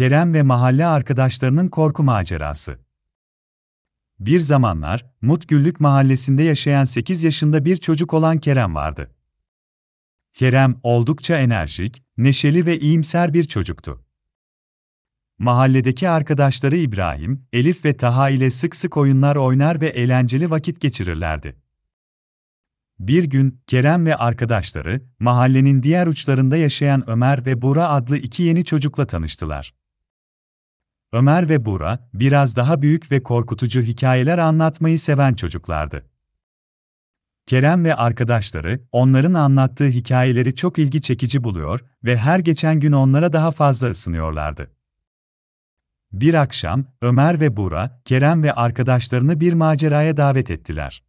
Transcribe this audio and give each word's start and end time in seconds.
Kerem 0.00 0.34
ve 0.34 0.42
mahalle 0.42 0.86
arkadaşlarının 0.86 1.68
korku 1.68 2.02
macerası. 2.02 2.78
Bir 4.20 4.40
zamanlar, 4.40 5.06
Mutgüllük 5.22 5.80
mahallesinde 5.80 6.42
yaşayan 6.42 6.84
8 6.84 7.24
yaşında 7.24 7.64
bir 7.64 7.76
çocuk 7.76 8.14
olan 8.14 8.38
Kerem 8.38 8.74
vardı. 8.74 9.10
Kerem, 10.34 10.80
oldukça 10.82 11.36
enerjik, 11.36 12.02
neşeli 12.16 12.66
ve 12.66 12.78
iyimser 12.78 13.34
bir 13.34 13.44
çocuktu. 13.44 14.04
Mahalledeki 15.38 16.08
arkadaşları 16.08 16.76
İbrahim, 16.76 17.46
Elif 17.52 17.84
ve 17.84 17.96
Taha 17.96 18.30
ile 18.30 18.50
sık 18.50 18.76
sık 18.76 18.96
oyunlar 18.96 19.36
oynar 19.36 19.80
ve 19.80 19.88
eğlenceli 19.88 20.50
vakit 20.50 20.80
geçirirlerdi. 20.80 21.56
Bir 22.98 23.24
gün, 23.24 23.60
Kerem 23.66 24.06
ve 24.06 24.16
arkadaşları, 24.16 25.02
mahallenin 25.18 25.82
diğer 25.82 26.06
uçlarında 26.06 26.56
yaşayan 26.56 27.10
Ömer 27.10 27.46
ve 27.46 27.62
Bura 27.62 27.88
adlı 27.88 28.16
iki 28.16 28.42
yeni 28.42 28.64
çocukla 28.64 29.06
tanıştılar. 29.06 29.79
Ömer 31.12 31.48
ve 31.48 31.64
Bura, 31.64 32.08
biraz 32.14 32.56
daha 32.56 32.82
büyük 32.82 33.12
ve 33.12 33.22
korkutucu 33.22 33.82
hikayeler 33.82 34.38
anlatmayı 34.38 34.98
seven 34.98 35.34
çocuklardı. 35.34 36.06
Kerem 37.46 37.84
ve 37.84 37.94
arkadaşları, 37.94 38.80
onların 38.92 39.34
anlattığı 39.34 39.88
hikayeleri 39.88 40.54
çok 40.54 40.78
ilgi 40.78 41.02
çekici 41.02 41.44
buluyor 41.44 41.80
ve 42.04 42.16
her 42.18 42.38
geçen 42.38 42.80
gün 42.80 42.92
onlara 42.92 43.32
daha 43.32 43.50
fazla 43.50 43.90
ısınıyorlardı. 43.90 44.70
Bir 46.12 46.34
akşam, 46.34 46.84
Ömer 47.00 47.40
ve 47.40 47.56
Bura, 47.56 48.00
Kerem 48.04 48.42
ve 48.42 48.52
arkadaşlarını 48.52 49.40
bir 49.40 49.52
maceraya 49.52 50.16
davet 50.16 50.50
ettiler. 50.50 51.02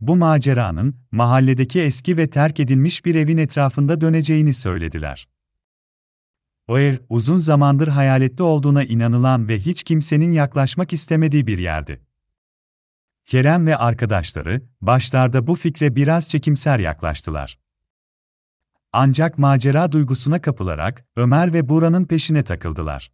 Bu 0.00 0.16
maceranın, 0.16 0.96
mahalledeki 1.12 1.80
eski 1.80 2.16
ve 2.16 2.30
terk 2.30 2.60
edilmiş 2.60 3.04
bir 3.04 3.14
evin 3.14 3.38
etrafında 3.38 4.00
döneceğini 4.00 4.54
söylediler. 4.54 5.28
O 6.68 6.78
uzun 7.08 7.36
zamandır 7.36 7.88
hayaletli 7.88 8.42
olduğuna 8.42 8.84
inanılan 8.84 9.48
ve 9.48 9.58
hiç 9.58 9.82
kimsenin 9.82 10.32
yaklaşmak 10.32 10.92
istemediği 10.92 11.46
bir 11.46 11.58
yerdi. 11.58 12.00
Kerem 13.26 13.66
ve 13.66 13.76
arkadaşları, 13.76 14.62
başlarda 14.80 15.46
bu 15.46 15.54
fikre 15.54 15.96
biraz 15.96 16.28
çekimser 16.28 16.78
yaklaştılar. 16.78 17.58
Ancak 18.92 19.38
macera 19.38 19.92
duygusuna 19.92 20.42
kapılarak, 20.42 21.06
Ömer 21.16 21.52
ve 21.52 21.68
Bura'nın 21.68 22.04
peşine 22.04 22.44
takıldılar. 22.44 23.12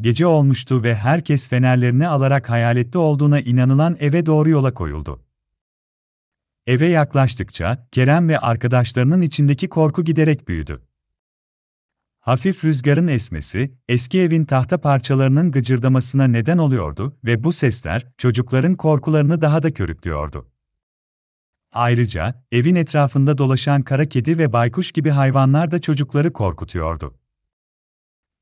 Gece 0.00 0.26
olmuştu 0.26 0.82
ve 0.82 0.94
herkes 0.94 1.48
fenerlerini 1.48 2.08
alarak 2.08 2.50
hayaletli 2.50 2.98
olduğuna 2.98 3.40
inanılan 3.40 3.96
eve 4.00 4.26
doğru 4.26 4.48
yola 4.48 4.74
koyuldu. 4.74 5.24
Eve 6.66 6.88
yaklaştıkça, 6.88 7.88
Kerem 7.92 8.28
ve 8.28 8.38
arkadaşlarının 8.38 9.22
içindeki 9.22 9.68
korku 9.68 10.04
giderek 10.04 10.48
büyüdü. 10.48 10.87
Hafif 12.28 12.64
rüzgarın 12.64 13.08
esmesi, 13.08 13.74
eski 13.88 14.20
evin 14.20 14.44
tahta 14.44 14.80
parçalarının 14.80 15.52
gıcırdamasına 15.52 16.24
neden 16.24 16.58
oluyordu 16.58 17.16
ve 17.24 17.44
bu 17.44 17.52
sesler, 17.52 18.06
çocukların 18.18 18.74
korkularını 18.74 19.40
daha 19.40 19.62
da 19.62 19.74
körüklüyordu. 19.74 20.48
Ayrıca, 21.72 22.44
evin 22.52 22.74
etrafında 22.74 23.38
dolaşan 23.38 23.82
kara 23.82 24.06
kedi 24.06 24.38
ve 24.38 24.52
baykuş 24.52 24.92
gibi 24.92 25.10
hayvanlar 25.10 25.70
da 25.70 25.80
çocukları 25.80 26.32
korkutuyordu. 26.32 27.18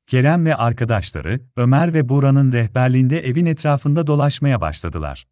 Kerem 0.07 0.45
ve 0.45 0.55
arkadaşları, 0.55 1.41
Ömer 1.55 1.93
ve 1.93 2.09
Buğra'nın 2.09 2.53
rehberliğinde 2.53 3.27
evin 3.27 3.45
etrafında 3.45 4.07
dolaşmaya 4.07 4.61
başladılar. 4.61 5.27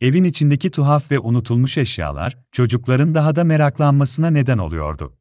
Evin 0.00 0.24
içindeki 0.24 0.70
tuhaf 0.70 1.10
ve 1.10 1.18
unutulmuş 1.18 1.78
eşyalar, 1.78 2.38
çocukların 2.52 3.14
daha 3.14 3.36
da 3.36 3.44
meraklanmasına 3.44 4.30
neden 4.30 4.58
oluyordu. 4.58 5.16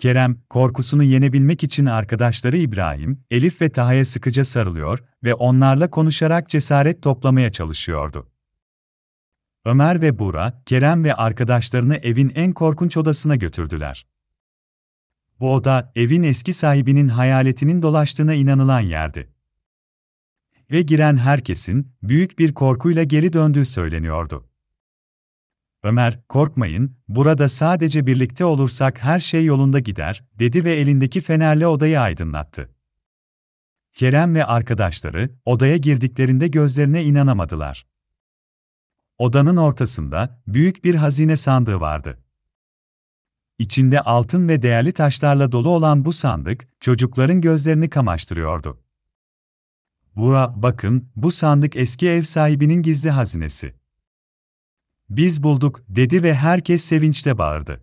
Kerem, 0.00 0.36
korkusunu 0.50 1.02
yenebilmek 1.02 1.64
için 1.64 1.86
arkadaşları 1.86 2.56
İbrahim, 2.56 3.24
Elif 3.30 3.60
ve 3.60 3.68
Taha'ya 3.68 4.04
sıkıca 4.04 4.44
sarılıyor 4.44 4.98
ve 5.24 5.34
onlarla 5.34 5.90
konuşarak 5.90 6.48
cesaret 6.48 7.02
toplamaya 7.02 7.52
çalışıyordu. 7.52 8.28
Ömer 9.64 10.02
ve 10.02 10.18
Buğra, 10.18 10.62
Kerem 10.66 11.04
ve 11.04 11.14
arkadaşlarını 11.14 11.96
evin 11.96 12.32
en 12.34 12.52
korkunç 12.52 12.96
odasına 12.96 13.36
götürdüler. 13.36 14.06
Bu 15.40 15.54
oda, 15.54 15.92
evin 15.94 16.22
eski 16.22 16.52
sahibinin 16.52 17.08
hayaletinin 17.08 17.82
dolaştığına 17.82 18.34
inanılan 18.34 18.80
yerdi. 18.80 19.32
Ve 20.70 20.82
giren 20.82 21.16
herkesin, 21.16 21.92
büyük 22.02 22.38
bir 22.38 22.54
korkuyla 22.54 23.04
geri 23.04 23.32
döndüğü 23.32 23.64
söyleniyordu. 23.64 24.49
Ömer, 25.82 26.20
korkmayın, 26.28 26.96
burada 27.08 27.48
sadece 27.48 28.06
birlikte 28.06 28.44
olursak 28.44 29.02
her 29.02 29.18
şey 29.18 29.44
yolunda 29.44 29.78
gider, 29.78 30.24
dedi 30.38 30.64
ve 30.64 30.74
elindeki 30.74 31.20
fenerle 31.20 31.66
odayı 31.66 32.00
aydınlattı. 32.00 32.70
Kerem 33.92 34.34
ve 34.34 34.44
arkadaşları, 34.44 35.30
odaya 35.44 35.76
girdiklerinde 35.76 36.48
gözlerine 36.48 37.04
inanamadılar. 37.04 37.86
Odanın 39.18 39.56
ortasında, 39.56 40.42
büyük 40.46 40.84
bir 40.84 40.94
hazine 40.94 41.36
sandığı 41.36 41.80
vardı. 41.80 42.18
İçinde 43.58 44.00
altın 44.00 44.48
ve 44.48 44.62
değerli 44.62 44.92
taşlarla 44.92 45.52
dolu 45.52 45.68
olan 45.68 46.04
bu 46.04 46.12
sandık, 46.12 46.68
çocukların 46.80 47.40
gözlerini 47.40 47.90
kamaştırıyordu. 47.90 48.82
Bura, 50.16 50.62
bakın, 50.62 51.08
bu 51.16 51.32
sandık 51.32 51.76
eski 51.76 52.08
ev 52.08 52.22
sahibinin 52.22 52.82
gizli 52.82 53.10
hazinesi. 53.10 53.79
Biz 55.10 55.42
bulduk, 55.42 55.80
dedi 55.88 56.22
ve 56.22 56.34
herkes 56.34 56.84
sevinçle 56.84 57.38
bağırdı. 57.38 57.80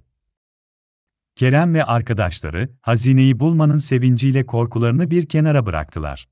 Kerem 1.36 1.74
ve 1.74 1.84
arkadaşları, 1.84 2.70
hazineyi 2.82 3.40
bulmanın 3.40 3.78
sevinciyle 3.78 4.46
korkularını 4.46 5.12
bir 5.12 5.26
kenara 5.26 5.66
bıraktılar. 5.66 6.28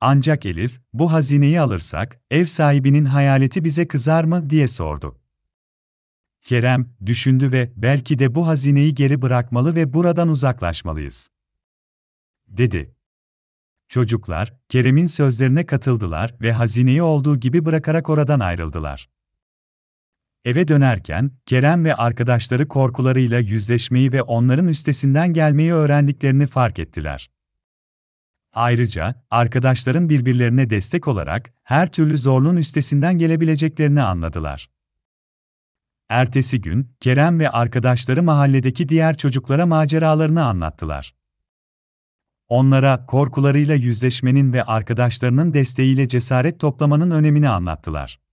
Ancak 0.00 0.46
Elif, 0.46 0.80
bu 0.92 1.12
hazineyi 1.12 1.60
alırsak, 1.60 2.20
ev 2.30 2.44
sahibinin 2.44 3.04
hayaleti 3.04 3.64
bize 3.64 3.88
kızar 3.88 4.24
mı 4.24 4.50
diye 4.50 4.68
sordu. 4.68 5.18
Kerem, 6.42 6.94
düşündü 7.06 7.52
ve 7.52 7.72
belki 7.76 8.18
de 8.18 8.34
bu 8.34 8.46
hazineyi 8.46 8.94
geri 8.94 9.22
bırakmalı 9.22 9.74
ve 9.74 9.92
buradan 9.92 10.28
uzaklaşmalıyız. 10.28 11.28
Dedi. 12.48 12.94
Çocuklar, 13.88 14.54
Kerem'in 14.68 15.06
sözlerine 15.06 15.66
katıldılar 15.66 16.34
ve 16.40 16.52
hazineyi 16.52 17.02
olduğu 17.02 17.36
gibi 17.36 17.64
bırakarak 17.64 18.08
oradan 18.08 18.40
ayrıldılar. 18.40 19.08
Eve 20.44 20.68
dönerken, 20.68 21.30
Kerem 21.46 21.84
ve 21.84 21.94
arkadaşları 21.94 22.68
korkularıyla 22.68 23.38
yüzleşmeyi 23.38 24.12
ve 24.12 24.22
onların 24.22 24.68
üstesinden 24.68 25.32
gelmeyi 25.32 25.72
öğrendiklerini 25.72 26.46
fark 26.46 26.78
ettiler. 26.78 27.30
Ayrıca, 28.52 29.24
arkadaşların 29.30 30.08
birbirlerine 30.08 30.70
destek 30.70 31.08
olarak 31.08 31.54
her 31.62 31.92
türlü 31.92 32.18
zorluğun 32.18 32.56
üstesinden 32.56 33.18
gelebileceklerini 33.18 34.02
anladılar. 34.02 34.70
Ertesi 36.08 36.60
gün, 36.60 36.90
Kerem 37.00 37.38
ve 37.38 37.50
arkadaşları 37.50 38.22
mahalledeki 38.22 38.88
diğer 38.88 39.16
çocuklara 39.16 39.66
maceralarını 39.66 40.44
anlattılar. 40.44 41.14
Onlara 42.48 43.06
korkularıyla 43.06 43.74
yüzleşmenin 43.74 44.52
ve 44.52 44.64
arkadaşlarının 44.64 45.54
desteğiyle 45.54 46.08
cesaret 46.08 46.60
toplamanın 46.60 47.10
önemini 47.10 47.48
anlattılar. 47.48 48.23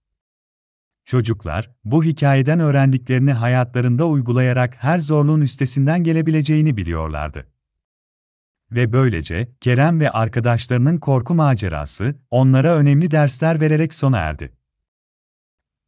Çocuklar, 1.06 1.72
bu 1.84 2.04
hikayeden 2.04 2.60
öğrendiklerini 2.60 3.34
hayatlarında 3.34 4.06
uygulayarak 4.06 4.76
her 4.84 4.98
zorluğun 4.98 5.42
üstesinden 5.42 6.04
gelebileceğini 6.04 6.78
biliyorlardı. 6.78 7.48
Ve 8.72 8.94
böylece, 8.94 9.52
Kerem 9.62 10.00
ve 10.00 10.12
arkadaşlarının 10.12 10.98
korku 10.98 11.36
macerası, 11.36 12.16
onlara 12.30 12.76
önemli 12.76 13.12
dersler 13.12 13.62
vererek 13.62 13.94
sona 13.94 14.18
erdi. 14.18 14.54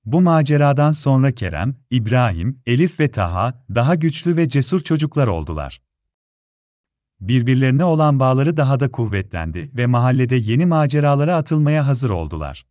Bu 0.05 0.21
maceradan 0.21 0.91
sonra 0.91 1.31
Kerem, 1.31 1.75
İbrahim, 1.89 2.61
Elif 2.65 2.99
ve 2.99 3.11
Taha, 3.11 3.65
daha 3.75 3.95
güçlü 3.95 4.37
ve 4.37 4.49
cesur 4.49 4.81
çocuklar 4.81 5.27
oldular. 5.27 5.81
Birbirlerine 7.19 7.83
olan 7.83 8.19
bağları 8.19 8.57
daha 8.57 8.79
da 8.79 8.91
kuvvetlendi 8.91 9.71
ve 9.73 9.85
mahallede 9.85 10.35
yeni 10.35 10.65
maceralara 10.65 11.35
atılmaya 11.35 11.87
hazır 11.87 12.09
oldular. 12.09 12.65